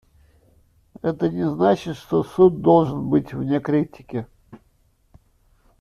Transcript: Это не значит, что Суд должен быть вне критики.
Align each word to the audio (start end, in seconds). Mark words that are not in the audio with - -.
Это 1.03 1.29
не 1.29 1.47
значит, 1.47 1.95
что 1.95 2.23
Суд 2.23 2.61
должен 2.61 3.09
быть 3.11 3.33
вне 3.33 3.59
критики. 3.59 4.25